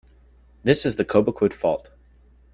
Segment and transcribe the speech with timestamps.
[0.63, 1.91] This is the Cobequid Fault.